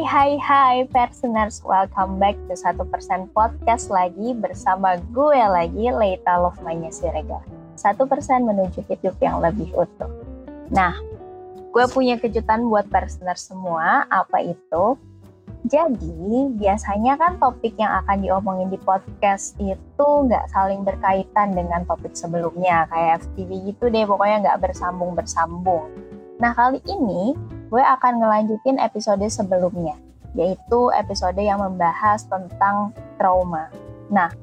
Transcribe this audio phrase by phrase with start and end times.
[0.00, 2.72] Hai hai hai personers, welcome back to 1%
[3.36, 7.44] podcast lagi bersama gue lagi Leita Lovmanya Siregar.
[7.76, 8.08] 1%
[8.40, 10.08] menuju hidup yang lebih utuh.
[10.72, 10.96] Nah,
[11.52, 14.96] gue punya kejutan buat personers semua, apa itu?
[15.68, 22.16] Jadi, biasanya kan topik yang akan diomongin di podcast itu nggak saling berkaitan dengan topik
[22.16, 25.92] sebelumnya, kayak FTV gitu deh, pokoknya nggak bersambung-bersambung.
[26.40, 27.36] Nah, kali ini
[27.70, 29.94] gue akan ngelanjutin episode sebelumnya,
[30.34, 33.70] yaitu episode yang membahas tentang trauma.
[34.10, 34.34] Nah,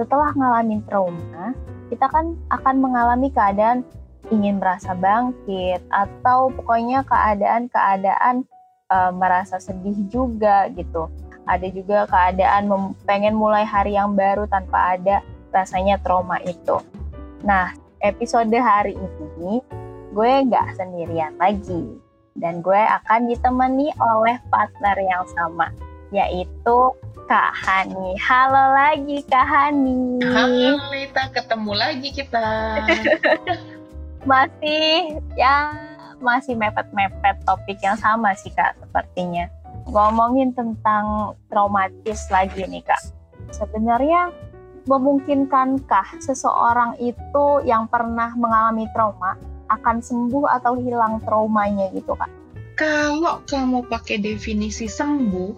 [0.00, 1.52] setelah ngalamin trauma,
[1.92, 3.84] kita kan akan mengalami keadaan
[4.32, 8.48] ingin merasa bangkit atau pokoknya keadaan-keadaan
[8.88, 11.12] e, merasa sedih juga gitu.
[11.44, 12.72] Ada juga keadaan
[13.04, 15.20] pengen mulai hari yang baru tanpa ada
[15.52, 16.80] rasanya trauma itu.
[17.44, 19.60] Nah, episode hari ini
[20.16, 25.70] gue nggak sendirian lagi dan gue akan ditemani oleh partner yang sama
[26.10, 26.78] yaitu
[27.30, 28.18] Kak Hani.
[28.18, 30.18] Halo lagi Kak Hani.
[30.18, 32.46] Halo Lita, ketemu lagi kita.
[34.30, 35.72] masih ya
[36.20, 39.46] masih mepet-mepet topik yang sama sih Kak sepertinya.
[39.86, 43.02] Ngomongin tentang traumatis lagi nih Kak.
[43.54, 44.34] Sebenarnya
[44.90, 49.38] memungkinkankah seseorang itu yang pernah mengalami trauma
[49.70, 52.28] akan sembuh atau hilang traumanya gitu kak?
[52.74, 55.52] Kalau kamu pakai definisi sembuh,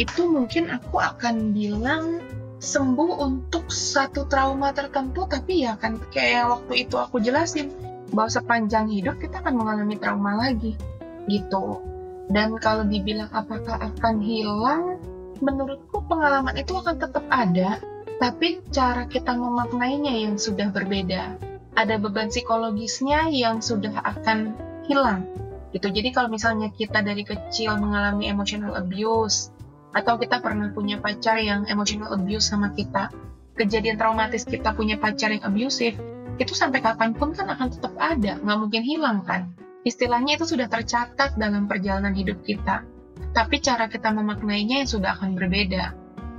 [0.00, 2.22] itu mungkin aku akan bilang
[2.62, 7.74] sembuh untuk satu trauma tertentu, tapi ya kan kayak waktu itu aku jelasin
[8.14, 10.78] bahwa sepanjang hidup kita akan mengalami trauma lagi,
[11.26, 11.82] gitu.
[12.30, 15.02] Dan kalau dibilang apakah akan hilang,
[15.42, 17.82] menurutku pengalaman itu akan tetap ada,
[18.22, 21.34] tapi cara kita memaknainya yang sudah berbeda
[21.72, 24.52] ada beban psikologisnya yang sudah akan
[24.84, 25.24] hilang
[25.72, 25.88] gitu.
[25.88, 29.50] Jadi kalau misalnya kita dari kecil mengalami emotional abuse
[29.96, 33.08] atau kita pernah punya pacar yang emotional abuse sama kita,
[33.56, 35.96] kejadian traumatis kita punya pacar yang abusive,
[36.36, 39.52] itu sampai kapan pun kan akan tetap ada, nggak mungkin hilang kan.
[39.82, 42.86] Istilahnya itu sudah tercatat dalam perjalanan hidup kita.
[43.32, 45.96] Tapi cara kita memaknainya yang sudah akan berbeda.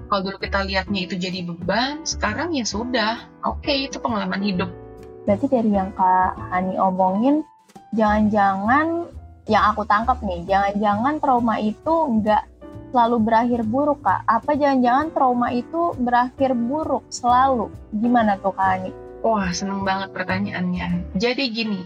[0.07, 4.82] Kalau dulu kita lihatnya itu jadi beban, sekarang ya sudah, oke okay, itu pengalaman hidup
[5.23, 7.47] Berarti dari yang Kak Hani omongin,
[7.95, 9.07] jangan-jangan
[9.47, 12.43] yang aku tangkap nih, jangan-jangan trauma itu nggak
[12.91, 14.27] selalu berakhir buruk Kak.
[14.27, 17.71] Apa jangan-jangan trauma itu berakhir buruk selalu?
[17.95, 18.91] Gimana tuh Kak Hani?
[19.23, 21.15] Wah, seneng banget pertanyaannya.
[21.15, 21.81] Jadi gini,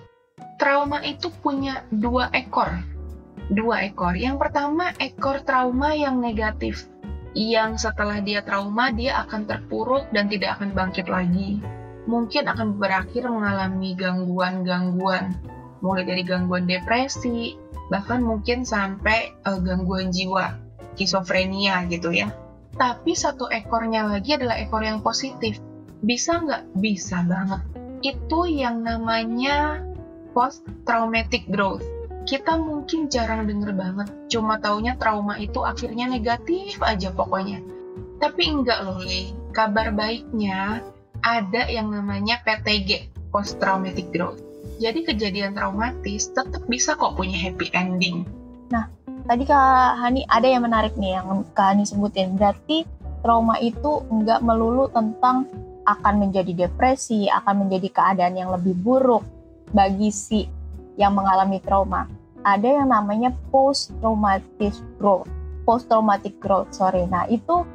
[0.58, 2.74] trauma itu punya dua ekor.
[3.54, 4.18] Dua ekor.
[4.18, 6.90] Yang pertama, ekor trauma yang negatif.
[7.38, 11.62] Yang setelah dia trauma, dia akan terpuruk dan tidak akan bangkit lagi
[12.07, 15.35] mungkin akan berakhir mengalami gangguan-gangguan,
[15.84, 17.59] mulai dari gangguan depresi,
[17.91, 20.56] bahkan mungkin sampai uh, gangguan jiwa,
[20.95, 22.31] skizofrenia gitu ya.
[22.79, 25.59] Tapi satu ekornya lagi adalah ekor yang positif.
[26.01, 26.78] Bisa nggak?
[26.79, 27.62] Bisa banget.
[28.01, 29.84] Itu yang namanya
[30.31, 31.84] post-traumatic growth.
[32.28, 37.63] Kita mungkin jarang denger banget, cuma taunya trauma itu akhirnya negatif aja pokoknya.
[38.19, 39.31] Tapi enggak loh, Le.
[39.56, 40.84] Kabar baiknya,
[41.27, 44.39] ada yang namanya PTG, Post Traumatic Growth.
[44.79, 48.23] Jadi kejadian traumatis tetap bisa kok punya happy ending.
[48.71, 48.88] Nah,
[49.27, 52.39] tadi Kak Hani ada yang menarik nih yang Kak Hani sebutin.
[52.39, 52.88] Berarti
[53.25, 55.49] trauma itu nggak melulu tentang
[55.88, 59.23] akan menjadi depresi, akan menjadi keadaan yang lebih buruk
[59.71, 60.47] bagi si
[60.95, 62.07] yang mengalami trauma.
[62.45, 65.27] Ada yang namanya post traumatic growth.
[65.68, 67.03] Post traumatic growth, sorry.
[67.09, 67.65] Nah, itu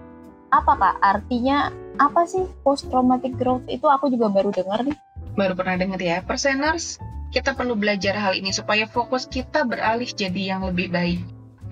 [0.52, 0.96] apa Kak?
[1.02, 4.96] Artinya apa sih post traumatic growth itu aku juga baru dengar nih.
[5.36, 6.20] Baru pernah dengar ya.
[6.24, 7.00] Perseners,
[7.32, 11.20] kita perlu belajar hal ini supaya fokus kita beralih jadi yang lebih baik.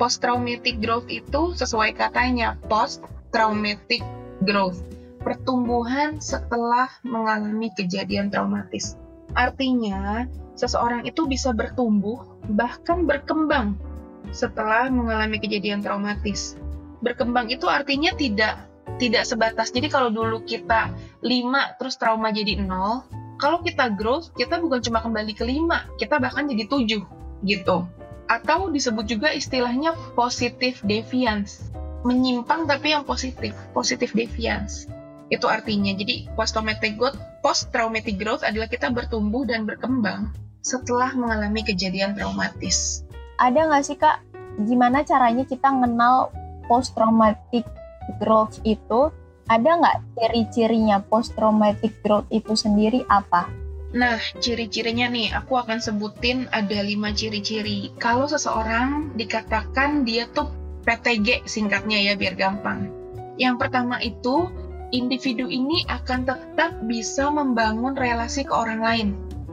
[0.00, 3.04] Post traumatic growth itu sesuai katanya post
[3.36, 4.00] traumatic
[4.40, 4.80] growth,
[5.20, 8.96] pertumbuhan setelah mengalami kejadian traumatis.
[9.36, 10.24] Artinya,
[10.56, 13.76] seseorang itu bisa bertumbuh bahkan berkembang
[14.32, 16.56] setelah mengalami kejadian traumatis.
[17.04, 18.69] Berkembang itu artinya tidak
[19.00, 20.92] tidak sebatas jadi kalau dulu kita
[21.24, 26.20] 5 terus trauma jadi 0 Kalau kita growth, kita bukan cuma kembali ke lima, kita
[26.20, 27.00] bahkan jadi tujuh
[27.48, 27.88] gitu.
[28.28, 31.72] Atau disebut juga istilahnya positive deviance.
[32.04, 34.84] Menyimpang tapi yang positif, positive deviance.
[35.32, 42.12] Itu artinya, jadi post-traumatic growth, post-traumatic growth adalah kita bertumbuh dan berkembang setelah mengalami kejadian
[42.12, 43.08] traumatis.
[43.40, 44.20] Ada nggak sih kak,
[44.68, 46.28] gimana caranya kita mengenal
[46.68, 47.64] post-traumatic
[48.18, 49.12] growth itu?
[49.50, 53.50] Ada nggak ciri-cirinya post-traumatic growth itu sendiri apa?
[53.90, 57.90] Nah, ciri-cirinya nih, aku akan sebutin ada lima ciri-ciri.
[57.98, 60.46] Kalau seseorang dikatakan dia tuh
[60.86, 62.86] PTG singkatnya ya biar gampang.
[63.34, 64.46] Yang pertama itu
[64.94, 69.08] individu ini akan tetap bisa membangun relasi ke orang lain.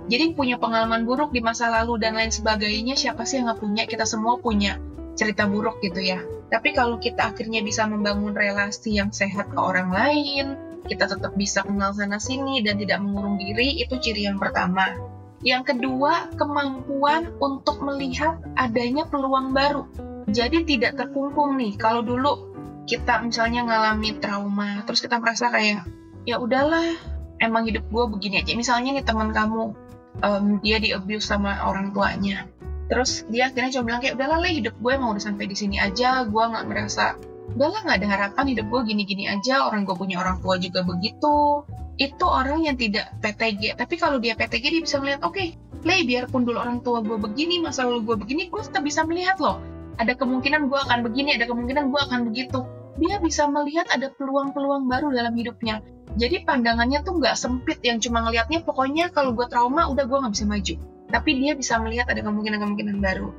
[0.08, 3.84] Jadi punya pengalaman buruk di masa lalu dan lain sebagainya, siapa sih yang nggak punya?
[3.90, 4.78] Kita semua punya
[5.18, 6.22] cerita buruk gitu ya.
[6.48, 10.56] Tapi kalau kita akhirnya bisa membangun relasi yang sehat ke orang lain,
[10.88, 14.96] kita tetap bisa kenal sana sini dan tidak mengurung diri, itu ciri yang pertama.
[15.44, 19.84] Yang kedua, kemampuan untuk melihat adanya peluang baru.
[20.32, 21.76] Jadi tidak terkungkung nih.
[21.76, 22.48] Kalau dulu
[22.88, 25.84] kita misalnya ngalami trauma terus kita merasa kayak
[26.24, 26.96] ya udahlah
[27.44, 29.76] emang hidup gue begini aja misalnya nih teman kamu
[30.24, 32.48] um, dia di abuse sama orang tuanya
[32.88, 35.78] terus dia akhirnya cuma bilang kayak udahlah lah hidup gue emang udah sampai di sini
[35.80, 36.24] aja.
[36.28, 37.16] Gue nggak merasa
[37.56, 39.68] udahlah nggak ada harapan hidup gue gini-gini aja.
[39.68, 41.68] Orang gue punya orang tua juga begitu.
[41.98, 46.44] Itu orang yang tidak PTG tapi kalau dia PTG dia bisa melihat oke okay, biarpun
[46.44, 49.60] dulu orang tua gue begini masa lalu gue begini gue tetap bisa melihat loh.
[49.98, 52.64] Ada kemungkinan gue akan begini ada kemungkinan gue akan begitu.
[52.98, 55.86] Dia bisa melihat ada peluang-peluang baru dalam hidupnya.
[56.18, 60.34] Jadi pandangannya tuh nggak sempit yang cuma ngelihatnya pokoknya kalau gue trauma udah gue nggak
[60.34, 60.76] bisa maju.
[61.08, 63.30] Tapi dia bisa melihat ada kemungkinan-kemungkinan baru.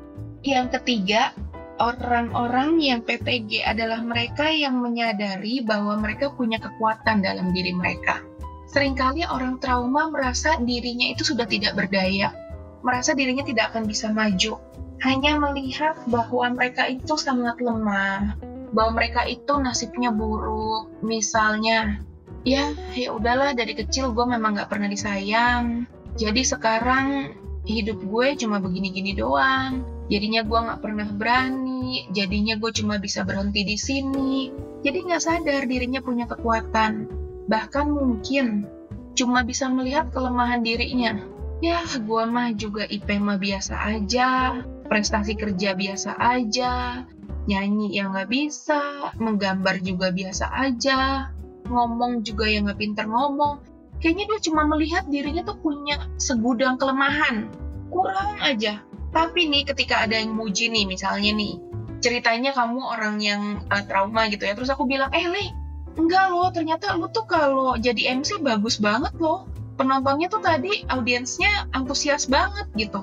[0.40, 1.36] Yang ketiga,
[1.78, 8.24] orang-orang yang PTG adalah mereka yang menyadari bahwa mereka punya kekuatan dalam diri mereka.
[8.68, 12.36] Seringkali orang trauma merasa dirinya itu sudah tidak berdaya,
[12.84, 14.60] merasa dirinya tidak akan bisa maju,
[15.00, 18.36] hanya melihat bahwa mereka itu sangat lemah,
[18.72, 22.02] bahwa mereka itu nasibnya buruk misalnya
[22.44, 25.88] ya ya udahlah dari kecil gue memang nggak pernah disayang
[26.20, 27.34] jadi sekarang
[27.68, 29.84] hidup gue cuma begini-gini doang.
[30.08, 34.48] Jadinya gue nggak pernah berani jadinya gue cuma bisa berhenti di sini.
[34.80, 37.06] Jadi nggak sadar dirinya punya kekuatan.
[37.46, 38.64] Bahkan mungkin
[39.12, 41.20] cuma bisa melihat kelemahan dirinya.
[41.60, 47.04] Ya gue mah juga IP mah biasa aja prestasi kerja biasa aja
[47.48, 51.32] nyanyi yang nggak bisa, menggambar juga biasa aja,
[51.64, 53.64] ngomong juga yang nggak pinter ngomong.
[53.98, 57.50] Kayaknya dia cuma melihat dirinya tuh punya segudang kelemahan,
[57.90, 58.82] kurang aja.
[59.10, 61.58] Tapi nih ketika ada yang muji nih, misalnya nih,
[61.98, 65.50] ceritanya kamu orang yang uh, trauma gitu ya, terus aku bilang, eh Le,
[65.98, 69.50] enggak loh, ternyata lu tuh kalau jadi MC bagus banget loh.
[69.78, 73.02] Penontonnya tuh tadi audiensnya antusias banget gitu.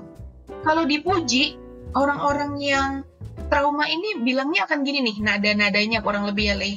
[0.64, 1.56] Kalau dipuji,
[1.96, 2.92] orang-orang yang
[3.48, 6.72] trauma ini bilangnya akan gini nih, nada-nadanya kurang lebih ya, Le.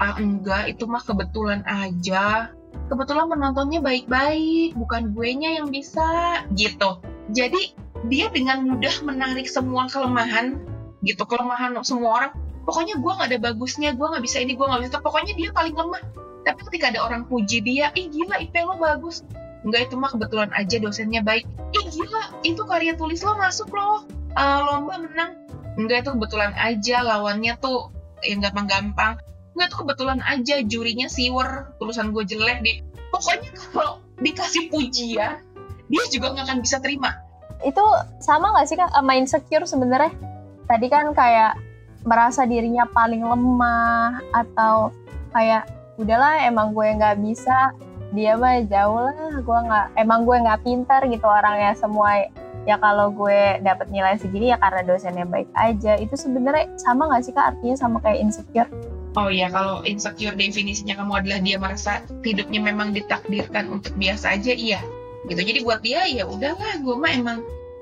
[0.00, 2.54] Ah enggak, itu mah kebetulan aja.
[2.90, 6.98] Kebetulan penontonnya baik-baik, bukan gue nya yang bisa, gitu.
[7.30, 7.78] Jadi,
[8.10, 10.58] dia dengan mudah menarik semua kelemahan,
[11.06, 12.32] gitu, kelemahan semua orang.
[12.66, 15.00] Pokoknya gue gak ada bagusnya, gue gak bisa ini, gue gak bisa itu.
[15.00, 16.02] Pokoknya dia paling lemah.
[16.42, 19.22] Tapi ketika ada orang puji dia, ih gila IP lo bagus.
[19.62, 21.46] Enggak, itu mah kebetulan aja dosennya baik.
[21.76, 24.02] Ih gila, itu karya tulis lo masuk loh.
[24.34, 25.40] Uh, lomba menang
[25.78, 27.88] enggak itu kebetulan aja lawannya tuh
[28.26, 29.16] yang gampang-gampang
[29.60, 32.80] enggak tuh kebetulan aja jurinya siwer tulisan gue jelek di
[33.12, 35.44] pokoknya kalau dikasih pujian
[35.92, 37.12] dia juga nggak akan bisa terima.
[37.60, 37.84] Itu
[38.24, 40.16] sama nggak sih kak sama insecure sebenarnya?
[40.64, 41.60] Tadi kan kayak
[42.08, 44.94] merasa dirinya paling lemah atau
[45.36, 45.68] kayak
[46.00, 47.76] udahlah emang gue nggak bisa
[48.16, 52.32] dia mah jauh lah gue nggak emang gue nggak pintar gitu orangnya semua.
[52.64, 56.00] Ya kalau gue dapat nilai segini ya karena dosennya baik aja.
[56.00, 58.70] Itu sebenarnya sama nggak sih kak artinya sama kayak insecure
[59.18, 64.54] Oh iya, kalau insecure definisinya kamu adalah dia merasa hidupnya memang ditakdirkan untuk biasa aja,
[64.54, 64.78] iya.
[65.26, 65.40] Gitu.
[65.42, 67.38] Jadi buat dia ya udahlah, gue mah emang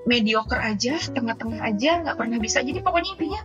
[0.09, 2.65] mediocre aja, tengah-tengah aja, nggak pernah bisa.
[2.65, 3.41] Jadi pokoknya intinya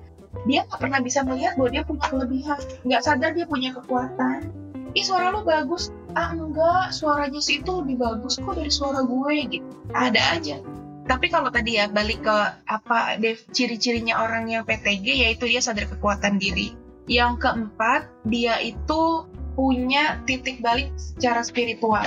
[0.48, 4.48] dia nggak pernah bisa melihat bahwa dia punya kelebihan, nggak sadar dia punya kekuatan.
[4.96, 9.36] Ih suara lo bagus, ah enggak, suaranya sih itu lebih bagus kok dari suara gue
[9.60, 9.68] gitu.
[9.92, 10.58] Ada aja
[11.04, 13.20] tapi kalau tadi ya balik ke apa
[13.52, 16.83] ciri-cirinya orang yang PTG yaitu dia sadar kekuatan diri.
[17.10, 22.06] Yang keempat, dia itu punya titik balik secara spiritual.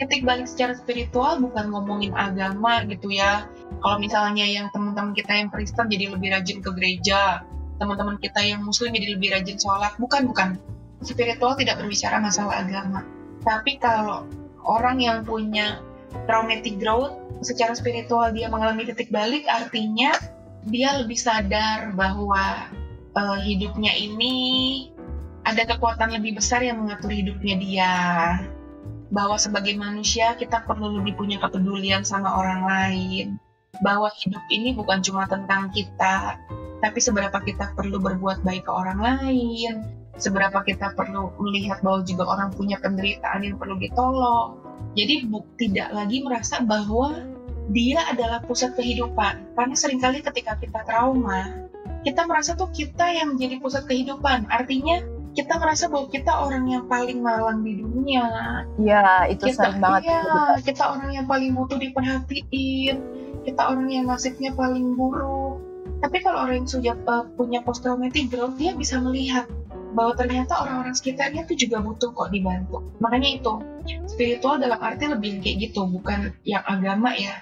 [0.00, 3.46] Titik balik secara spiritual bukan ngomongin agama gitu ya.
[3.82, 7.42] Kalau misalnya yang teman-teman kita yang Kristen jadi lebih rajin ke gereja,
[7.82, 10.48] teman-teman kita yang Muslim jadi lebih rajin sholat, bukan bukan.
[11.02, 13.02] Spiritual tidak berbicara masalah agama.
[13.42, 14.22] Tapi kalau
[14.62, 15.82] orang yang punya
[16.30, 20.14] traumatic growth, secara spiritual dia mengalami titik balik, artinya
[20.70, 22.70] dia lebih sadar bahwa
[23.16, 24.34] uh, hidupnya ini
[25.42, 27.94] ada kekuatan lebih besar yang mengatur hidupnya dia.
[29.12, 33.26] Bahwa sebagai manusia kita perlu lebih punya kepedulian sama orang lain.
[33.84, 36.40] Bahwa hidup ini bukan cuma tentang kita,
[36.82, 39.86] tapi seberapa kita perlu berbuat baik ke orang lain,
[40.18, 44.60] seberapa kita perlu melihat bahwa juga orang punya penderitaan yang perlu ditolong.
[44.92, 47.22] Jadi bu, tidak lagi merasa bahwa
[47.72, 49.56] dia adalah pusat kehidupan.
[49.56, 51.70] Karena sering kali ketika kita trauma,
[52.02, 54.50] kita merasa tuh kita yang menjadi pusat kehidupan.
[54.50, 58.26] Artinya kita merasa bahwa kita orang yang paling malang di dunia.
[58.76, 60.12] Iya, itu kita, sering banget.
[60.12, 62.96] Iya, kita orang yang paling butuh diperhatiin.
[63.42, 65.58] Kita orang yang nasibnya paling buruk.
[66.02, 69.46] Tapi kalau orang yang sudah uh, punya post traumatic growth, dia bisa melihat
[69.94, 72.82] bahwa ternyata orang-orang sekitarnya tuh juga butuh kok dibantu.
[72.98, 73.52] Makanya itu,
[74.10, 77.38] spiritual dalam arti lebih kayak gitu, bukan yang agama ya.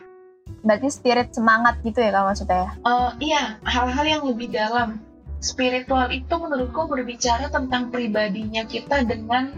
[0.61, 2.71] Berarti spirit semangat gitu ya kalau maksudnya ya?
[2.85, 5.01] Uh, iya, hal-hal yang lebih dalam
[5.41, 9.57] spiritual itu menurutku berbicara tentang pribadinya kita dengan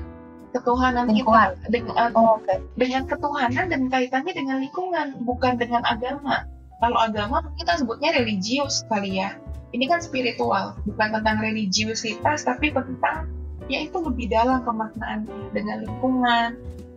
[0.55, 1.59] ketuhanan lingkungan.
[1.59, 2.61] kita dengan, uh, oh, okay.
[2.79, 6.47] dengan ketuhanan dan kaitannya dengan lingkungan bukan dengan agama
[6.79, 9.35] kalau agama kita sebutnya religius kali ya
[9.73, 13.33] ini kan spiritual bukan tentang religiusitas tapi tentang
[13.67, 16.49] ya itu lebih dalam pemaknaannya dengan lingkungan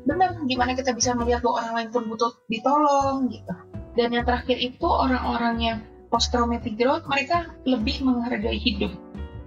[0.06, 3.56] benar gimana kita bisa melihat bahwa orang lain pun butuh ditolong gitu
[3.96, 5.78] dan yang terakhir itu orang-orang yang
[6.12, 8.92] post traumatic growth mereka lebih menghargai hidup.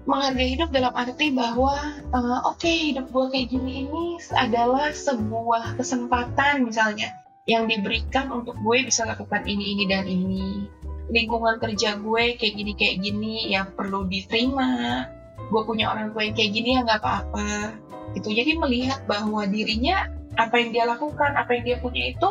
[0.09, 1.76] Menghargai hidup dalam arti bahwa
[2.17, 7.12] uh, oke okay, hidup gue kayak gini ini adalah sebuah kesempatan misalnya
[7.49, 10.69] yang diberikan untuk gue bisa lakukan ini ini dan ini.
[11.09, 15.05] Lingkungan kerja gue kayak gini kayak gini yang perlu diterima.
[15.49, 17.76] Gue punya orang tua yang kayak gini ya nggak apa-apa.
[18.12, 22.31] Itu jadi melihat bahwa dirinya apa yang dia lakukan apa yang dia punya itu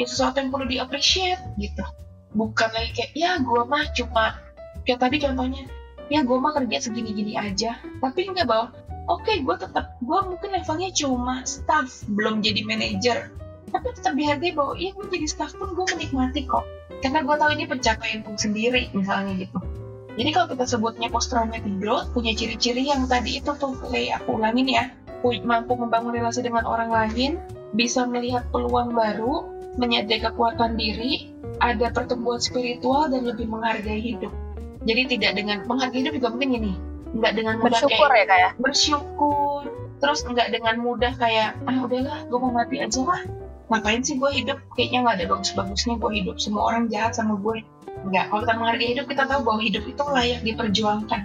[0.00, 1.84] ya sesuatu yang perlu di appreciate gitu.
[2.32, 4.40] Bukan lagi kayak ya gue mah cuma
[4.88, 5.68] kayak tadi contohnya
[6.08, 7.76] ya gue mah kerja segini-gini aja.
[8.00, 8.72] Tapi enggak bahwa
[9.12, 13.28] oke okay, gue tetap gue mungkin levelnya cuma staff belum jadi manager.
[13.70, 16.64] Tapi tetap dihargai bahwa iya gue jadi staff pun gue menikmati kok.
[17.04, 19.60] Karena gue tahu ini pencapaian gue sendiri misalnya gitu.
[20.18, 24.40] Jadi kalau kita sebutnya post traumatic growth punya ciri-ciri yang tadi itu tuh kayak aku
[24.40, 24.84] ulangin ya.
[25.20, 27.36] Mampu membangun relasi dengan orang lain
[27.76, 34.32] bisa melihat peluang baru menyadari kekuatan diri ada pertumbuhan spiritual dan lebih menghargai hidup.
[34.88, 36.72] Jadi tidak dengan menghargai hidup juga mungkin ini,
[37.12, 38.50] nggak dengan mudah bersyukur kayak, ya kayak ya?
[38.56, 39.60] bersyukur,
[40.00, 43.22] terus nggak dengan mudah kayak ah udahlah gue mau mati aja lah.
[43.70, 44.58] Ngapain sih gue hidup?
[44.74, 46.36] Kayaknya nggak ada bagus-bagusnya gue hidup.
[46.42, 47.62] Semua orang jahat sama gue.
[48.08, 48.24] Nggak.
[48.32, 51.20] Kalau kita menghargai hidup, kita tahu bahwa hidup itu layak diperjuangkan.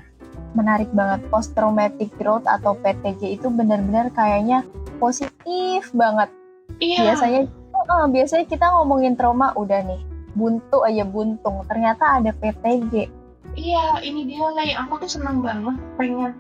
[0.54, 1.25] Menarik banget.
[1.34, 4.62] Post traumatic growth atau PTG itu benar-benar kayaknya
[5.02, 6.30] positif banget.
[6.78, 7.02] Iya.
[7.10, 7.42] Biasanya,
[7.88, 10.01] uh, biasanya kita ngomongin trauma udah nih.
[10.36, 11.63] Buntu aja buntung.
[11.70, 13.25] Ternyata ada PTG
[13.56, 15.80] iya ini dia lah aku tuh seneng banget.
[15.98, 16.32] Pengen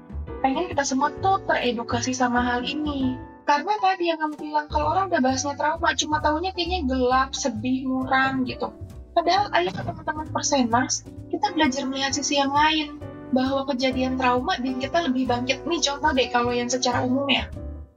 [0.43, 3.15] pengen kita semua tuh teredukasi sama hal ini.
[3.45, 7.87] Karena tadi yang kamu bilang kalau orang udah bahasnya trauma cuma tahunya kayaknya gelap sedih
[7.87, 8.73] muram gitu.
[9.15, 12.99] Padahal ayo teman-teman perseners kita belajar melihat sisi yang lain.
[13.33, 15.65] Bahwa kejadian trauma bikin kita lebih bangkit.
[15.65, 17.49] Nih contoh deh kalau yang secara umum ya.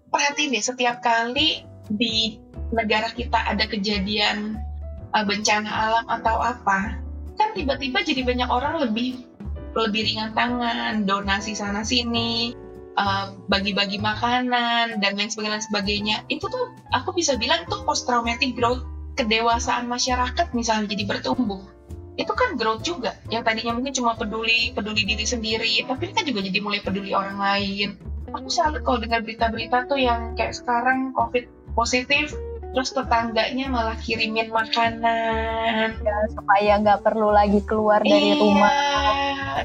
[0.08, 2.40] Perhatiin deh setiap kali di
[2.74, 4.60] negara kita ada kejadian
[5.16, 7.00] uh, bencana alam atau apa
[7.38, 9.24] kan tiba-tiba jadi banyak orang lebih
[9.78, 12.52] lebih ringan tangan donasi sana sini
[12.98, 16.16] uh, bagi-bagi makanan dan lain sebagainya, sebagainya.
[16.26, 18.82] Itu tuh aku bisa bilang itu post traumatic growth
[19.14, 21.62] kedewasaan masyarakat misalnya jadi bertumbuh.
[22.18, 23.14] Itu kan growth juga.
[23.30, 27.38] Yang tadinya mungkin cuma peduli peduli diri sendiri tapi kan juga jadi mulai peduli orang
[27.38, 27.94] lain.
[28.34, 32.34] Aku selalu kalau dengar berita-berita tuh yang kayak sekarang covid positif
[32.78, 35.98] terus tetangganya malah kirimin makanan.
[35.98, 38.70] Ya, supaya nggak perlu lagi keluar dari iya, rumah.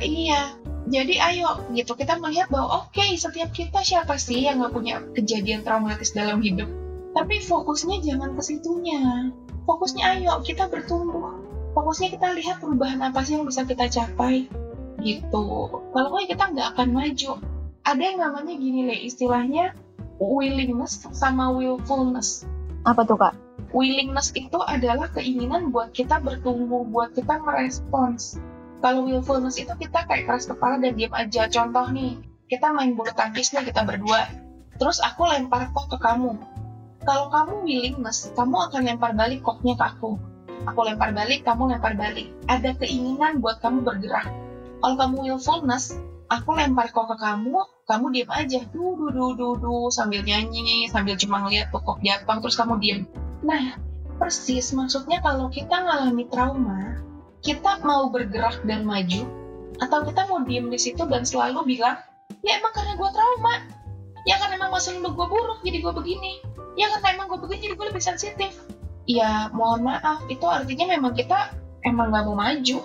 [0.02, 0.42] iya.
[0.90, 1.94] Jadi ayo gitu.
[1.94, 6.42] Kita melihat bahwa oke okay, setiap kita siapa sih yang nggak punya kejadian traumatis dalam
[6.42, 6.66] hidup?
[7.14, 9.30] Tapi fokusnya jangan ke situnya.
[9.70, 11.38] Fokusnya ayo kita bertumbuh.
[11.78, 14.50] Fokusnya kita lihat perubahan apa sih yang bisa kita capai
[15.06, 15.46] gitu.
[15.70, 17.38] Kalau kayak kita nggak akan maju.
[17.86, 19.78] Ada yang namanya gini le istilahnya
[20.18, 22.50] willingness sama willfulness
[22.84, 23.34] apa tuh kak?
[23.72, 28.38] Willingness itu adalah keinginan buat kita bertumbuh, buat kita merespons.
[28.84, 31.48] Kalau willfulness itu kita kayak keras kepala dan diam aja.
[31.48, 32.20] Contoh nih,
[32.52, 34.28] kita main bulu tangkis nih kita berdua.
[34.76, 36.36] Terus aku lempar kok ke kamu.
[37.08, 40.20] Kalau kamu willingness, kamu akan lempar balik koknya ke aku.
[40.68, 42.32] Aku lempar balik, kamu lempar balik.
[42.52, 44.28] Ada keinginan buat kamu bergerak.
[44.84, 45.96] Kalau kamu willfulness,
[46.40, 50.90] aku lempar kok ke kamu, kamu diam aja du du du du du sambil nyanyi
[50.90, 53.06] sambil cuma ngeliat pokok Jepang terus kamu diam
[53.46, 53.78] nah
[54.14, 57.02] Persis, maksudnya kalau kita ngalami trauma,
[57.42, 59.26] kita mau bergerak dan maju,
[59.82, 61.98] atau kita mau diem di situ dan selalu bilang,
[62.46, 63.56] ya emang karena gue trauma,
[64.30, 66.34] ya karena emang masa lalu gue buruk, jadi gue begini,
[66.78, 68.52] ya karena emang gue begini, jadi gue lebih sensitif.
[69.10, 71.52] Ya mohon maaf, itu artinya memang kita
[71.84, 72.80] emang gak mau maju.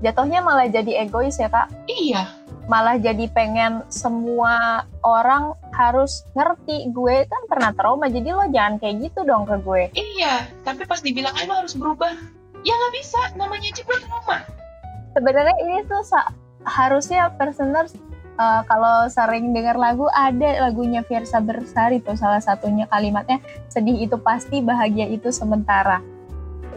[0.00, 1.68] Jatuhnya malah jadi egois ya kak?
[1.84, 2.39] Iya,
[2.70, 7.26] malah jadi pengen semua orang harus ngerti gue.
[7.26, 9.82] Kan pernah trauma jadi lo jangan kayak gitu dong ke gue.
[9.98, 12.14] Iya tapi pas dibilang lo harus berubah.
[12.62, 13.20] Ya nggak bisa.
[13.34, 14.38] Namanya aja gue trauma.
[15.18, 16.06] Sebenarnya ini tuh
[16.62, 17.98] harusnya personers
[18.38, 24.14] uh, kalau sering dengar lagu ada lagunya Fiersa Bersari tuh salah satunya kalimatnya sedih itu
[24.22, 25.98] pasti bahagia itu sementara.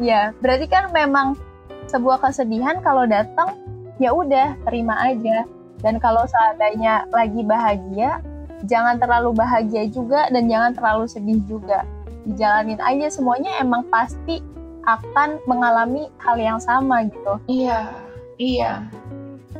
[0.01, 1.38] Ya berarti kan memang
[1.85, 3.62] sebuah kesedihan kalau datang
[4.01, 5.45] ya udah terima aja
[5.83, 8.23] dan kalau seandainya lagi bahagia,
[8.63, 11.83] jangan terlalu bahagia juga dan jangan terlalu sedih juga.
[12.23, 14.39] Dijalanin aja semuanya emang pasti
[14.87, 17.35] akan mengalami hal yang sama gitu.
[17.51, 17.91] Iya,
[18.39, 18.87] iya.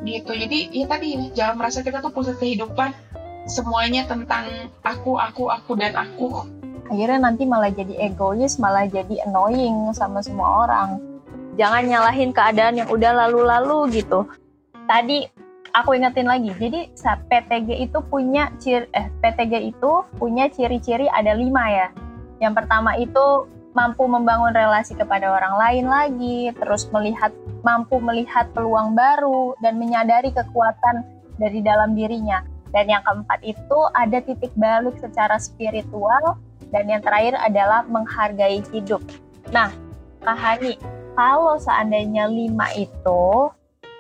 [0.04, 0.32] Gitu.
[0.32, 2.96] Jadi ya tadi jangan merasa kita tuh pusat kehidupan
[3.44, 6.48] semuanya tentang aku, aku, aku dan aku.
[6.88, 11.00] Akhirnya nanti malah jadi egois, malah jadi annoying sama semua orang.
[11.56, 14.28] Jangan nyalahin keadaan yang udah lalu-lalu gitu.
[14.84, 15.43] Tadi
[15.74, 16.54] aku ingetin lagi.
[16.56, 21.88] Jadi PTG itu punya ciri eh PTG itu punya ciri-ciri ada lima ya.
[22.40, 27.34] Yang pertama itu mampu membangun relasi kepada orang lain lagi, terus melihat
[27.66, 31.02] mampu melihat peluang baru dan menyadari kekuatan
[31.42, 32.46] dari dalam dirinya.
[32.70, 36.38] Dan yang keempat itu ada titik balik secara spiritual
[36.70, 39.02] dan yang terakhir adalah menghargai hidup.
[39.54, 39.70] Nah,
[40.22, 40.78] Kak Hani,
[41.14, 43.50] kalau seandainya lima itu,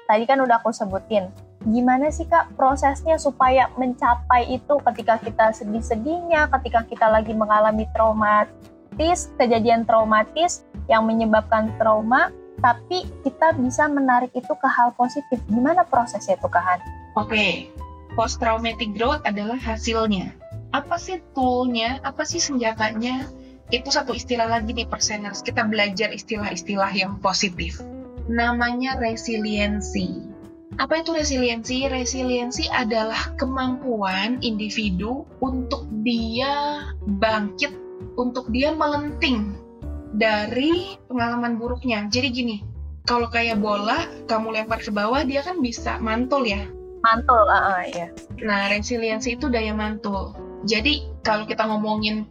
[0.09, 1.29] tadi kan udah aku sebutin,
[1.63, 9.32] gimana sih kak prosesnya supaya mencapai itu ketika kita sedih-sedihnya, ketika kita lagi mengalami traumatis,
[9.39, 15.39] kejadian traumatis yang menyebabkan trauma, tapi kita bisa menarik itu ke hal positif.
[15.47, 16.82] Gimana prosesnya itu kak Oke,
[17.15, 17.54] okay.
[18.17, 20.36] post traumatic growth adalah hasilnya.
[20.73, 22.02] Apa sih toolnya?
[22.02, 23.30] Apa sih senjatanya?
[23.69, 25.45] Itu satu istilah lagi nih perseners.
[25.45, 27.78] Kita belajar istilah-istilah yang positif.
[28.26, 30.33] Namanya resiliensi
[30.77, 31.86] apa itu resiliensi?
[31.89, 37.73] Resiliensi adalah kemampuan individu untuk dia bangkit,
[38.17, 39.53] untuk dia melenting
[40.13, 42.05] dari pengalaman buruknya.
[42.09, 42.57] Jadi gini,
[43.03, 46.63] kalau kayak bola, kamu lempar ke bawah, dia kan bisa mantul ya.
[47.03, 48.07] Mantul, uh, uh, ya.
[48.39, 50.31] Nah, resiliensi itu daya mantul.
[50.63, 52.23] Jadi kalau kita ngomongin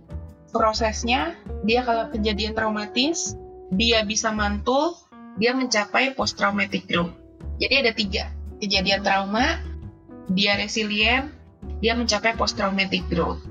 [0.49, 1.37] prosesnya,
[1.69, 3.37] dia kalau kejadian traumatis,
[3.77, 4.97] dia bisa mantul,
[5.37, 7.22] dia mencapai post traumatic growth.
[7.61, 8.25] Jadi ada tiga,
[8.63, 9.61] kejadian trauma,
[10.33, 11.33] dia resilient,
[11.83, 13.43] dia mencapai post traumatic growth.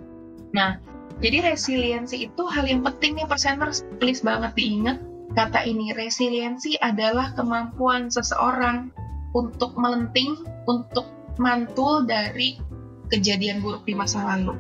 [0.56, 0.80] Nah,
[1.22, 4.98] jadi resiliensi itu hal yang penting nih perseners, please banget diingat.
[5.32, 8.92] Kata ini resiliensi adalah kemampuan seseorang
[9.32, 11.08] untuk melenting, untuk
[11.40, 12.60] mantul dari
[13.08, 14.58] kejadian buruk di masa lalu.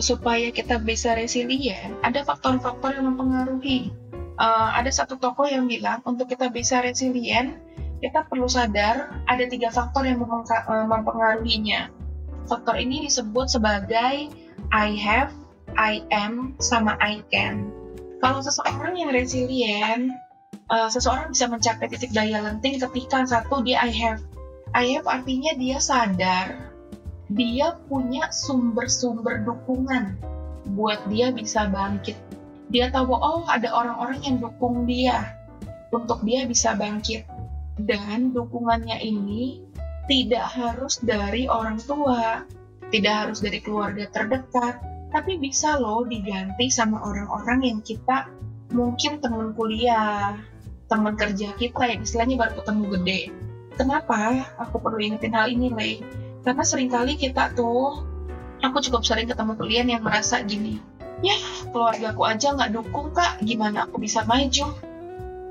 [0.00, 3.92] Supaya kita bisa resilient, ada faktor-faktor yang mempengaruhi.
[4.40, 7.60] Uh, ada satu tokoh yang bilang untuk kita bisa resilient,
[8.00, 11.92] kita perlu sadar ada tiga faktor yang eh, mempengaruhinya.
[12.48, 14.32] Faktor ini disebut sebagai
[14.72, 15.30] I have,
[15.76, 17.70] I am, sama I can.
[18.20, 20.12] Kalau seseorang yang resilient,
[20.68, 24.20] uh, seseorang bisa mencapai titik daya lenting ketika satu dia I have.
[24.76, 26.52] I have artinya dia sadar,
[27.32, 30.20] dia punya sumber-sumber dukungan
[30.76, 32.18] buat dia bisa bangkit.
[32.68, 35.32] Dia tahu oh ada orang-orang yang dukung dia
[35.90, 37.24] untuk dia bisa bangkit
[37.84, 39.62] dan dukungannya ini
[40.10, 42.42] tidak harus dari orang tua,
[42.90, 44.82] tidak harus dari keluarga terdekat,
[45.14, 48.26] tapi bisa loh diganti sama orang-orang yang kita
[48.74, 50.38] mungkin teman kuliah,
[50.90, 53.20] teman kerja kita yang istilahnya baru ketemu gede.
[53.78, 56.02] Kenapa aku perlu ingetin hal ini, Lei?
[56.42, 58.02] Karena sering kali kita tuh,
[58.60, 60.82] aku cukup sering ketemu klien yang merasa gini,
[61.22, 61.36] ya
[61.70, 64.89] keluarga aku aja nggak dukung kak, gimana aku bisa maju?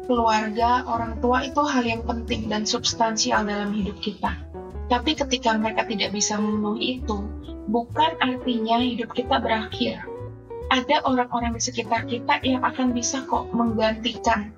[0.09, 4.33] Keluarga, orang tua itu hal yang penting dan substansial dalam hidup kita.
[4.89, 7.29] Tapi ketika mereka tidak bisa memenuhi itu,
[7.69, 10.01] bukan artinya hidup kita berakhir.
[10.73, 14.49] Ada orang-orang di sekitar kita yang akan bisa kok menggantikan.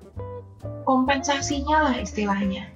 [0.88, 2.72] Kompensasinya lah istilahnya.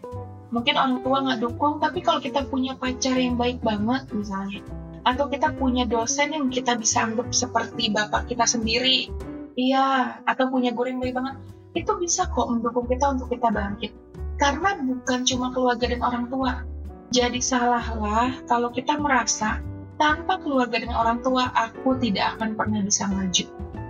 [0.52, 4.60] Mungkin orang tua nggak dukung, tapi kalau kita punya pacar yang baik banget misalnya,
[5.08, 9.10] atau kita punya dosen yang kita bisa anggap seperti bapak kita sendiri,
[9.58, 11.36] iya, atau punya guru yang baik banget,
[11.76, 13.92] itu bisa kok mendukung kita untuk kita bangkit.
[14.40, 16.64] Karena bukan cuma keluarga dan orang tua.
[17.12, 19.60] Jadi salahlah kalau kita merasa
[20.00, 23.44] tanpa keluarga dan orang tua aku tidak akan pernah bisa maju.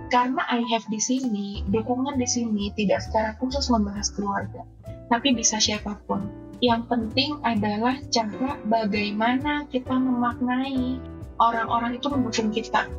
[0.07, 4.63] karena I have di sini, dukungan di sini tidak secara khusus membahas keluarga,
[5.11, 6.31] tapi bisa siapa pun.
[6.63, 10.97] Yang penting adalah cara bagaimana kita memaknai
[11.37, 12.89] orang-orang itu mendukung kita.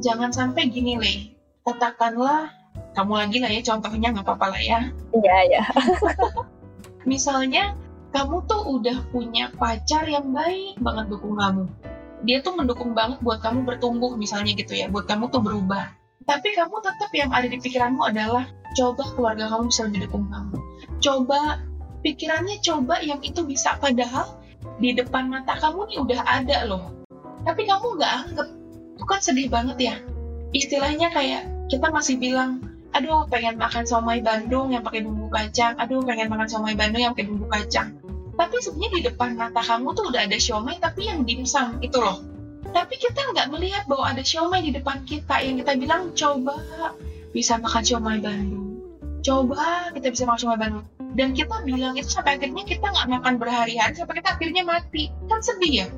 [0.00, 1.14] Jangan sampai gini, Le.
[1.68, 2.48] Katakanlah,
[2.92, 4.80] kamu lagi lah ya contohnya, nggak apa-apa lah ya.
[5.16, 5.62] Iya, iya.
[7.10, 7.72] Misalnya,
[8.12, 11.64] kamu tuh udah punya pacar yang baik banget dukung kamu.
[12.22, 15.90] Dia tuh mendukung banget buat kamu bertumbuh misalnya gitu ya, buat kamu tuh berubah.
[16.22, 18.46] Tapi kamu tetap yang ada di pikiranmu adalah
[18.78, 20.56] coba keluarga kamu bisa lebih dukung kamu.
[21.02, 21.58] Coba
[22.06, 24.38] pikirannya coba yang itu bisa padahal
[24.78, 26.84] di depan mata kamu nih udah ada loh.
[27.42, 28.48] Tapi kamu nggak anggap.
[28.94, 29.94] Itu kan sedih banget ya.
[30.54, 32.60] Istilahnya kayak kita masih bilang
[32.92, 37.16] aduh pengen makan somai Bandung yang pakai bumbu kacang, aduh pengen makan somai Bandung yang
[37.16, 37.96] pakai bumbu kacang.
[38.36, 42.20] Tapi sebenarnya di depan mata kamu tuh udah ada siomay tapi yang dimsum itu loh.
[42.68, 46.60] Tapi kita nggak melihat bahwa ada siomay di depan kita yang kita bilang coba
[47.32, 48.76] bisa makan siomay Bandung.
[49.24, 50.84] Coba kita bisa makan siomay Bandung.
[51.16, 55.08] Dan kita bilang itu sampai akhirnya kita nggak makan berhari-hari sampai kita akhirnya mati.
[55.32, 55.88] Kan sedih ya?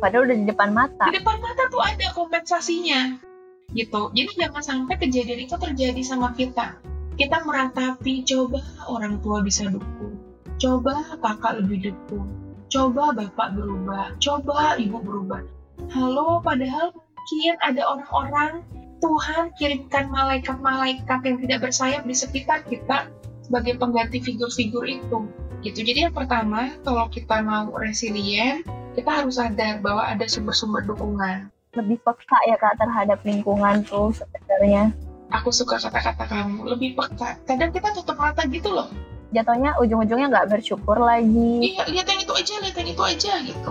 [0.00, 1.08] Padahal udah di depan mata.
[1.08, 3.29] Di depan mata tuh ada kompensasinya
[3.74, 4.10] gitu.
[4.14, 6.78] Jadi jangan sampai kejadian itu terjadi sama kita.
[7.14, 10.16] Kita meratapi coba orang tua bisa dukung.
[10.56, 12.28] Coba kakak lebih dukung.
[12.70, 14.14] Coba bapak berubah.
[14.22, 15.42] Coba ibu berubah.
[15.90, 18.52] Halo padahal mungkin ada orang-orang
[19.00, 23.08] Tuhan kirimkan malaikat-malaikat yang tidak bersayap di sekitar kita
[23.40, 25.24] sebagai pengganti figur-figur itu.
[25.60, 25.80] Gitu.
[25.84, 28.64] Jadi yang pertama kalau kita mau resilient
[28.96, 34.90] kita harus sadar bahwa ada sumber-sumber dukungan lebih peka ya kak terhadap lingkungan tuh sebenarnya.
[35.30, 37.38] Aku suka kata-kata kamu, lebih peka.
[37.46, 38.90] Kadang kita tutup mata gitu loh.
[39.30, 41.78] Jatuhnya ujung-ujungnya nggak bersyukur lagi.
[41.78, 43.70] Iya, lihat yang itu aja, lihat yang itu aja gitu.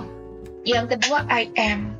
[0.63, 1.99] Yang kedua, I am.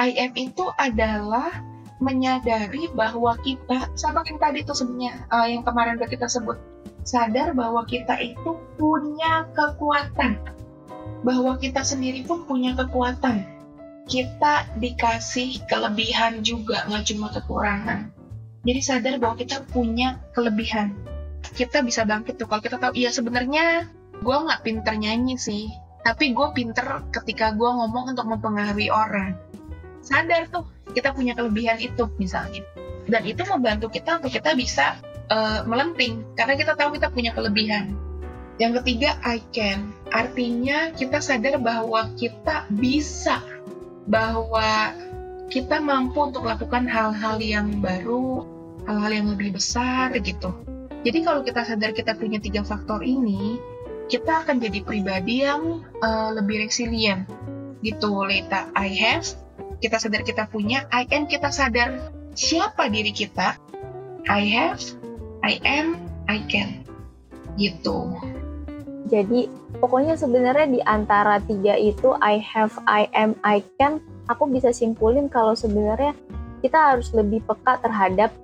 [0.00, 1.52] I am itu adalah
[2.00, 6.56] menyadari bahwa kita, sama yang tadi tuh sebenarnya, uh, yang kemarin udah kita sebut,
[7.04, 10.40] sadar bahwa kita itu punya kekuatan.
[11.20, 13.53] Bahwa kita sendiri pun punya kekuatan
[14.04, 18.12] kita dikasih kelebihan juga, nggak cuma kekurangan.
[18.64, 20.96] Jadi sadar bahwa kita punya kelebihan.
[21.56, 23.88] Kita bisa bangkit tuh kalau kita tahu, iya sebenarnya
[24.20, 25.68] gue nggak pinter nyanyi sih,
[26.04, 29.36] tapi gue pinter ketika gue ngomong untuk mempengaruhi orang.
[30.04, 32.64] Sadar tuh, kita punya kelebihan itu misalnya.
[33.04, 37.96] Dan itu membantu kita untuk kita bisa uh, melenting, karena kita tahu kita punya kelebihan.
[38.60, 39.92] Yang ketiga, I can.
[40.12, 43.42] Artinya kita sadar bahwa kita bisa
[44.08, 44.92] bahwa
[45.48, 48.44] kita mampu untuk melakukan hal-hal yang baru,
[48.88, 50.52] hal-hal yang lebih besar gitu.
[51.04, 53.60] Jadi kalau kita sadar kita punya tiga faktor ini,
[54.08, 57.28] kita akan jadi pribadi yang uh, lebih resilient
[57.84, 58.24] gitu.
[58.24, 59.28] Leta, I have,
[59.84, 63.60] kita sadar kita punya, I am, kita sadar siapa diri kita,
[64.24, 64.80] I have,
[65.44, 66.88] I am, I can.
[67.60, 68.16] Gitu.
[69.14, 69.46] Jadi
[69.78, 75.30] pokoknya sebenarnya di antara tiga itu I have, I am, I can, aku bisa simpulin
[75.30, 76.18] kalau sebenarnya
[76.66, 78.34] kita harus lebih peka terhadap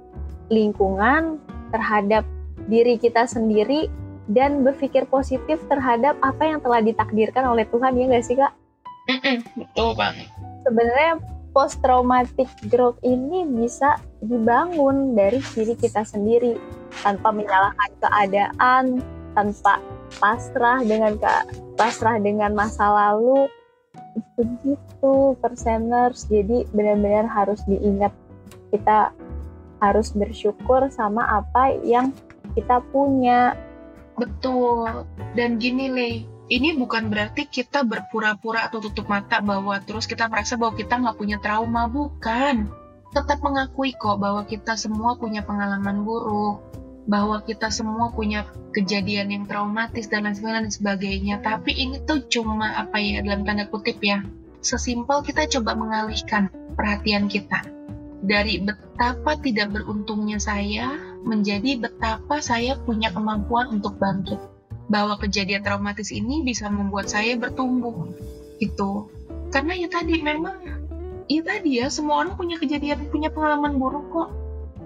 [0.46, 1.42] lingkungan,
[1.74, 2.22] terhadap
[2.70, 3.90] diri kita sendiri,
[4.30, 8.54] dan berpikir positif terhadap apa yang telah ditakdirkan oleh Tuhan ya nggak sih kak?
[9.58, 10.30] betul banget.
[10.62, 11.18] Sebenarnya
[11.50, 16.54] post traumatic growth ini bisa dibangun dari diri kita sendiri
[17.02, 19.02] tanpa menyalahkan keadaan,
[19.34, 19.82] tanpa
[20.18, 21.34] pasrah dengan ke
[21.78, 23.46] pasrah dengan masa lalu
[24.34, 28.10] begitu perseners jadi benar-benar harus diingat
[28.74, 29.14] kita
[29.80, 32.12] harus bersyukur sama apa yang
[32.54, 33.56] kita punya.
[34.20, 35.08] Betul.
[35.32, 36.10] Dan gini Le
[36.50, 41.16] ini bukan berarti kita berpura-pura atau tutup mata bahwa terus kita merasa bahwa kita nggak
[41.16, 42.68] punya trauma bukan.
[43.10, 46.62] Tetap mengakui kok bahwa kita semua punya pengalaman buruk
[47.08, 48.44] bahwa kita semua punya
[48.76, 53.98] kejadian yang traumatis dan lain sebagainya tapi ini tuh cuma apa ya dalam tanda kutip
[54.04, 54.20] ya
[54.60, 57.64] sesimpel kita coba mengalihkan perhatian kita.
[58.20, 60.92] Dari betapa tidak beruntungnya saya
[61.24, 64.36] menjadi betapa saya punya kemampuan untuk bangkit.
[64.92, 68.12] Bahwa kejadian traumatis ini bisa membuat saya bertumbuh
[68.60, 69.08] itu
[69.50, 70.60] karena ya tadi memang
[71.26, 74.28] ya tadi ya semua orang punya kejadian punya pengalaman buruk kok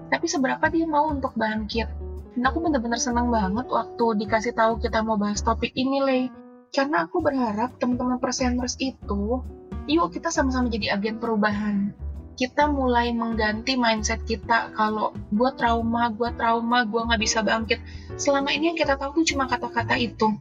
[0.09, 4.99] tapi seberapa dia mau untuk bangkit dan aku bener-bener senang banget waktu dikasih tahu kita
[4.99, 6.21] mau bahas topik ini, Le.
[6.75, 9.39] Karena aku berharap teman-teman perseners itu,
[9.87, 11.95] yuk kita sama-sama jadi agen perubahan.
[12.35, 17.79] Kita mulai mengganti mindset kita kalau gue trauma, gue trauma, gue nggak bisa bangkit.
[18.19, 20.35] Selama ini yang kita tahu tuh cuma kata-kata itu.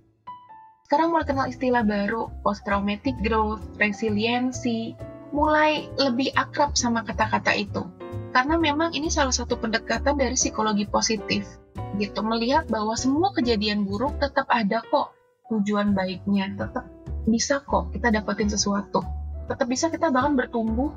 [0.90, 4.98] Sekarang mulai kenal istilah baru, post-traumatic growth, resiliensi,
[5.30, 7.86] mulai lebih akrab sama kata-kata itu
[8.34, 11.46] Karena memang ini salah satu pendekatan dari psikologi positif.
[11.94, 15.14] Gitu, melihat bahwa semua kejadian buruk tetap ada kok
[15.50, 16.90] tujuan baiknya, tetap
[17.24, 19.00] bisa kok kita dapetin sesuatu.
[19.46, 20.90] Tetap bisa kita bahkan bertumbuh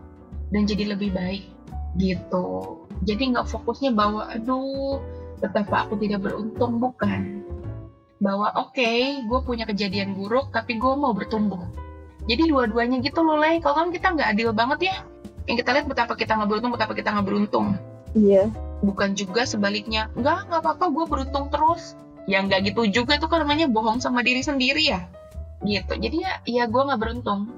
[0.49, 1.43] dan jadi lebih baik
[1.99, 2.81] gitu.
[3.03, 5.01] Jadi nggak fokusnya bahwa aduh
[5.37, 7.45] betapa aku tidak beruntung bukan.
[8.17, 11.61] Bahwa oke okay, gue punya kejadian buruk tapi gue mau bertumbuh.
[12.27, 13.61] Jadi dua-duanya gitu loh Lay.
[13.61, 14.95] Kalau kan kita nggak adil banget ya
[15.47, 17.79] yang kita lihat betapa kita nggak beruntung betapa kita nggak beruntung
[18.15, 18.47] iya.
[18.85, 20.09] Bukan juga sebaliknya.
[20.13, 21.97] Nggak nggak apa-apa gue beruntung terus.
[22.29, 25.07] Ya nggak gitu juga tuh kan namanya bohong sama diri sendiri ya.
[25.65, 25.97] Gitu.
[25.97, 27.49] Jadi ya ya gue nggak beruntung.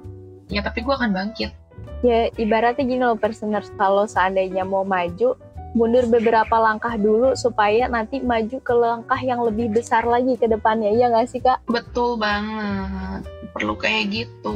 [0.47, 1.51] Ya tapi gue akan bangkit.
[1.99, 5.35] Ya ibaratnya gini loh personers kalau seandainya mau maju
[5.77, 10.95] mundur beberapa langkah dulu supaya nanti maju ke langkah yang lebih besar lagi ke depannya.
[10.95, 11.59] Ya nggak sih kak?
[11.67, 13.27] Betul banget.
[13.51, 14.55] Perlu kayak gitu.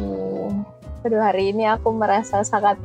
[1.03, 2.79] Aduh hari ini aku merasa sangat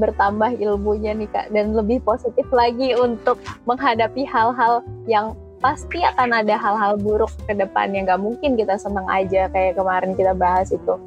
[0.00, 3.36] bertambah ilmunya nih kak dan lebih positif lagi untuk
[3.68, 9.46] menghadapi hal-hal yang pasti akan ada hal-hal buruk ke depannya nggak mungkin kita seneng aja
[9.52, 10.98] kayak kemarin kita bahas itu.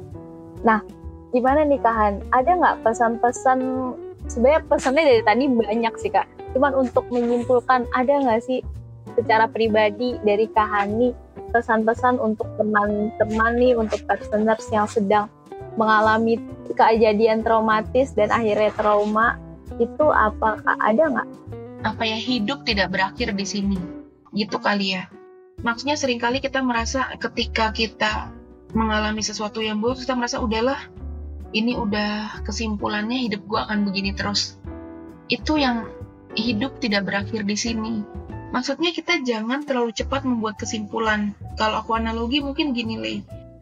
[0.64, 0.80] Nah
[1.34, 3.58] gimana nih kahan ada nggak pesan-pesan?
[4.26, 6.26] Sebenarnya pesannya dari tadi banyak sih kak.
[6.56, 8.64] Cuman untuk menyimpulkan ada nggak sih
[9.14, 11.12] secara pribadi dari kahani
[11.54, 15.26] pesan-pesan untuk teman-teman nih untuk personers yang sedang
[15.76, 16.40] mengalami
[16.72, 19.36] kejadian traumatis dan akhirnya trauma
[19.76, 21.28] itu apa ada nggak?
[21.84, 23.78] Apa ya hidup tidak berakhir di sini,
[24.32, 25.06] gitu kali ya.
[25.60, 28.32] Maksudnya sering kali kita merasa ketika kita
[28.76, 30.76] mengalami sesuatu yang buruk kita merasa udahlah
[31.56, 34.60] ini udah kesimpulannya hidup gue akan begini terus.
[35.32, 35.88] Itu yang
[36.36, 38.04] hidup tidak berakhir di sini.
[38.52, 41.32] Maksudnya kita jangan terlalu cepat membuat kesimpulan.
[41.56, 43.14] Kalau aku analogi mungkin gini, Le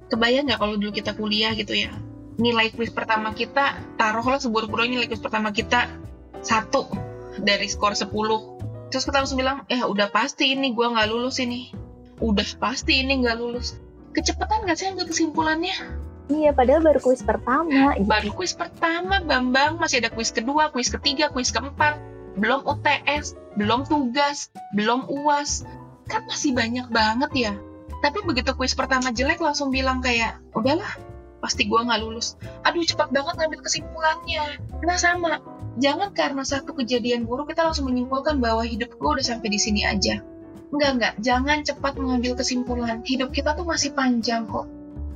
[0.08, 1.92] kebayang nggak kalau dulu kita kuliah gitu ya
[2.34, 5.86] nilai kuis pertama kita taruhlah seburuk-buruknya nilai kuis pertama kita
[6.42, 6.90] satu
[7.38, 8.10] dari skor 10
[8.90, 11.70] terus kita langsung bilang eh udah pasti ini gue nggak lulus ini
[12.18, 13.78] udah pasti ini nggak lulus
[14.14, 15.76] kecepatan nggak sih ambil kesimpulannya
[16.24, 18.00] Iya, padahal baru kuis pertama.
[18.00, 19.76] Baru kuis pertama, Bambang.
[19.76, 22.00] Masih ada kuis kedua, kuis ketiga, kuis keempat.
[22.40, 25.68] Belum UTS, belum tugas, belum UAS.
[26.08, 27.52] Kan masih banyak banget ya
[28.04, 30.92] tapi begitu kuis pertama jelek langsung bilang kayak udahlah
[31.40, 32.36] pasti gue nggak lulus.
[32.64, 34.60] Aduh cepat banget ngambil kesimpulannya.
[34.84, 35.40] Nah sama.
[35.80, 39.88] Jangan karena satu kejadian buruk kita langsung menyimpulkan bahwa hidup gue udah sampai di sini
[39.88, 40.20] aja.
[40.72, 43.00] Enggak enggak jangan cepat mengambil kesimpulan.
[43.04, 44.68] Hidup kita tuh masih panjang kok.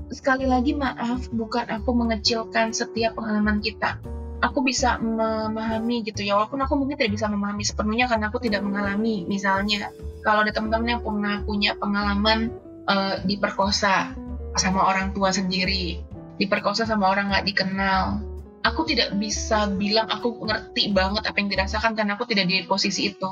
[0.08, 4.00] Sekali lagi maaf bukan aku mengecilkan setiap pengalaman kita.
[4.40, 8.64] Aku bisa memahami gitu ya walaupun aku mungkin tidak bisa memahami sepenuhnya karena aku tidak
[8.64, 9.28] mengalami.
[9.28, 9.92] Misalnya
[10.24, 14.16] kalau ada teman-teman yang pernah punya pengalaman uh, diperkosa
[14.56, 16.02] sama orang tua sendiri,
[16.40, 18.24] diperkosa sama orang nggak dikenal.
[18.66, 23.14] Aku tidak bisa bilang aku ngerti banget apa yang dirasakan karena aku tidak di posisi
[23.14, 23.28] itu.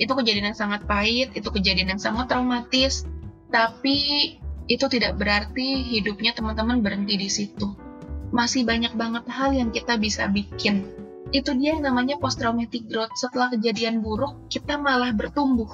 [0.00, 3.04] Itu kejadian yang sangat pahit, itu kejadian yang sangat traumatis,
[3.52, 7.76] tapi itu tidak berarti hidupnya teman-teman berhenti di situ.
[8.32, 10.88] Masih banyak banget hal yang kita bisa bikin.
[11.34, 13.12] Itu dia yang namanya post traumatic growth.
[13.18, 15.68] Setelah kejadian buruk, kita malah bertumbuh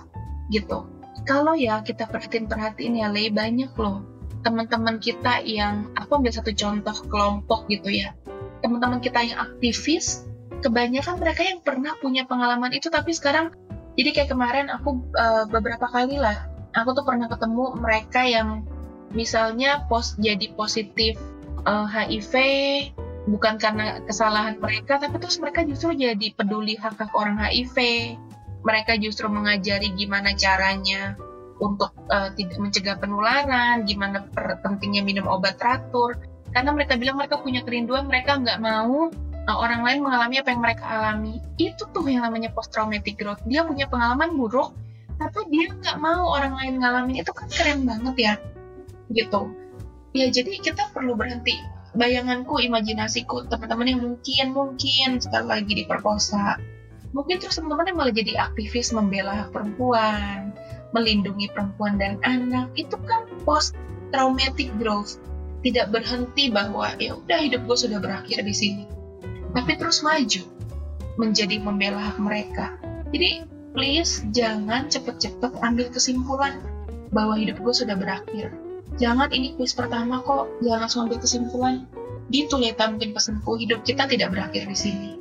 [0.50, 0.95] gitu
[1.26, 4.06] kalau ya kita perhatiin-perhatiin ya Le, banyak loh
[4.46, 8.14] teman-teman kita yang aku ambil satu contoh kelompok gitu ya.
[8.62, 10.22] Teman-teman kita yang aktivis
[10.62, 13.52] kebanyakan mereka yang pernah punya pengalaman itu tapi sekarang
[13.96, 18.64] jadi kayak kemarin aku uh, beberapa kali lah aku tuh pernah ketemu mereka yang
[19.12, 21.16] misalnya pos jadi positif
[21.68, 22.34] uh, HIV
[23.26, 27.76] bukan karena kesalahan mereka tapi terus mereka justru jadi peduli hak hak orang HIV
[28.66, 31.14] mereka justru mengajari gimana caranya
[31.62, 34.26] untuk uh, tidak mencegah penularan, gimana
[34.60, 36.18] pentingnya minum obat teratur.
[36.50, 39.08] Karena mereka bilang mereka punya kerinduan, mereka nggak mau
[39.46, 41.38] uh, orang lain mengalami apa yang mereka alami.
[41.56, 43.40] Itu tuh yang namanya post traumatic growth.
[43.46, 44.74] Dia punya pengalaman buruk,
[45.16, 47.22] tapi dia nggak mau orang lain ngalamin.
[47.22, 48.34] Itu kan keren banget ya,
[49.14, 49.54] gitu.
[50.12, 51.56] Ya jadi kita perlu berhenti.
[51.96, 56.60] Bayanganku, imajinasiku, teman-teman yang mungkin mungkin sekali lagi diperkosa,
[57.12, 60.54] mungkin terus teman-teman malah jadi aktivis membela perempuan,
[60.90, 63.76] melindungi perempuan dan anak, itu kan post
[64.10, 65.20] traumatic growth.
[65.62, 68.84] Tidak berhenti bahwa ya udah hidup gue sudah berakhir di sini.
[69.50, 70.46] Tapi terus maju
[71.18, 72.78] menjadi membela mereka.
[73.10, 73.42] Jadi
[73.74, 76.62] please jangan cepet-cepet ambil kesimpulan
[77.10, 78.54] bahwa hidup gue sudah berakhir.
[78.96, 81.84] Jangan ini kuis pertama kok, jangan langsung ambil kesimpulan.
[82.30, 85.15] Gitu Leta mungkin pesanku, hidup kita tidak berakhir di sini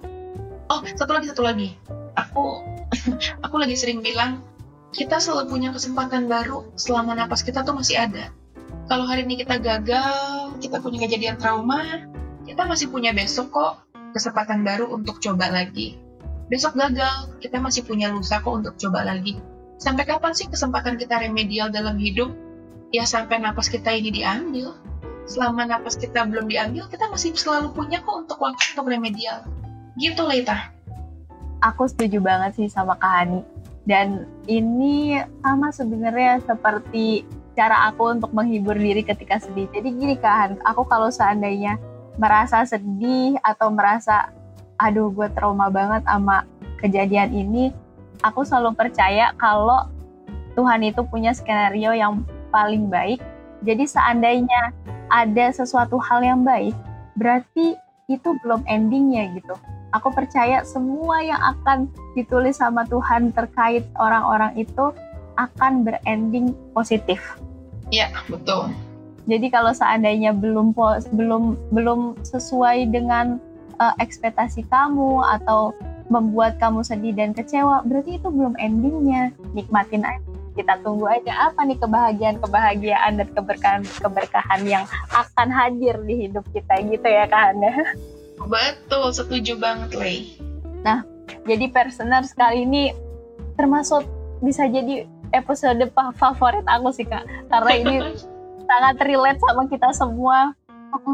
[0.71, 1.75] oh satu lagi satu lagi
[2.17, 2.61] aku
[3.45, 4.41] aku lagi sering bilang
[4.95, 8.31] kita selalu punya kesempatan baru selama napas kita tuh masih ada
[8.87, 12.07] kalau hari ini kita gagal kita punya kejadian trauma
[12.47, 13.83] kita masih punya besok kok
[14.15, 16.05] kesempatan baru untuk coba lagi
[16.45, 19.37] besok gagal, kita masih punya lusa kok untuk coba lagi.
[19.81, 22.31] Sampai kapan sih kesempatan kita remedial dalam hidup?
[22.93, 24.77] Ya sampai napas kita ini diambil.
[25.25, 29.41] Selama napas kita belum diambil, kita masih selalu punya kok untuk waktu untuk remedial.
[29.95, 30.71] Gitu, Leita.
[31.63, 33.41] Aku setuju banget sih sama Kak Hani.
[33.85, 37.23] Dan ini sama sebenarnya seperti
[37.55, 39.71] cara aku untuk menghibur diri ketika sedih.
[39.71, 41.79] Jadi gini Kak Han, aku kalau seandainya
[42.19, 44.31] merasa sedih atau merasa
[44.75, 46.43] aduh gue trauma banget sama
[46.83, 47.71] kejadian ini,
[48.19, 49.87] aku selalu percaya kalau
[50.59, 53.23] Tuhan itu punya skenario yang paling baik.
[53.63, 54.75] Jadi seandainya
[55.07, 56.75] ada sesuatu hal yang baik,
[57.15, 57.79] berarti
[58.11, 59.55] itu belum endingnya gitu.
[59.95, 61.87] Aku percaya semua yang akan
[62.19, 64.91] ditulis sama Tuhan terkait orang-orang itu
[65.39, 67.19] akan berending positif.
[67.91, 68.75] Iya, betul.
[69.25, 70.75] Jadi kalau seandainya belum
[71.15, 73.41] belum belum sesuai dengan
[73.81, 75.73] uh, ekspektasi kamu atau
[76.11, 79.33] membuat kamu sedih dan kecewa, berarti itu belum endingnya.
[79.57, 80.21] Nikmatin aja.
[80.55, 87.03] Kita tunggu aja apa nih kebahagiaan-kebahagiaan dan keberkahan-keberkahan yang akan hadir di hidup kita gitu
[87.03, 87.59] ya kan
[88.45, 90.37] Betul, setuju banget, Lei.
[90.85, 91.01] Nah,
[91.45, 92.93] jadi personal sekali ini
[93.55, 94.05] termasuk
[94.43, 95.81] bisa jadi episode
[96.15, 97.95] favorit aku sih kak karena ini
[98.69, 100.53] sangat relate sama kita semua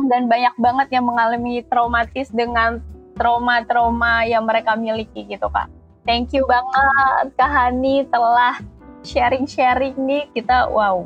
[0.10, 2.82] dan banyak banget yang mengalami traumatis dengan
[3.18, 5.68] trauma-trauma yang mereka miliki gitu kak.
[6.02, 8.58] Thank you banget Kak Hani telah
[9.06, 11.06] sharing-sharing nih kita wow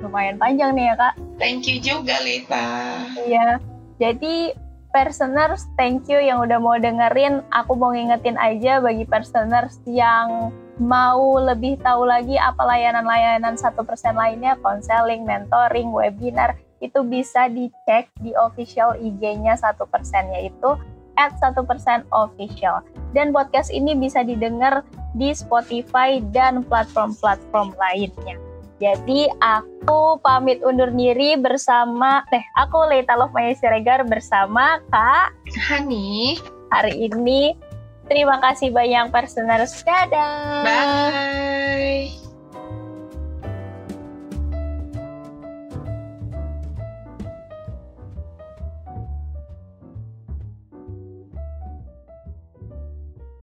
[0.00, 1.14] lumayan panjang nih ya kak.
[1.40, 2.68] Thank you juga Lita.
[3.24, 3.60] Iya.
[3.96, 4.52] Jadi
[4.94, 7.42] personers thank you yang udah mau dengerin.
[7.50, 14.14] Aku mau ngingetin aja bagi personers yang mau lebih tahu lagi apa layanan-layanan satu persen
[14.14, 20.78] lainnya, konseling, mentoring, webinar, itu bisa dicek di official IG-nya satu persen yaitu
[21.18, 22.82] at satu persen official.
[23.10, 28.43] Dan podcast ini bisa didengar di Spotify dan platform-platform lainnya.
[28.82, 35.30] Jadi aku pamit undur diri bersama teh aku Leita Love Maya Siregar bersama Kak
[35.70, 36.38] Hani.
[36.74, 37.54] Hari ini
[38.10, 39.86] terima kasih banyak personers.
[39.86, 40.66] Dadah.
[40.66, 42.23] Bye.